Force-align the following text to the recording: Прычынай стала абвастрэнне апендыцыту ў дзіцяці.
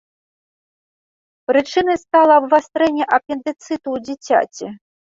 Прычынай 1.51 2.01
стала 2.05 2.33
абвастрэнне 2.43 3.05
апендыцыту 3.21 3.81
ў 3.81 3.97
дзіцяці. 4.09 4.67